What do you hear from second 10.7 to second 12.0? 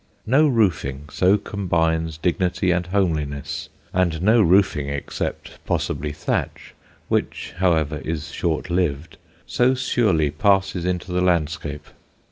into the landscape.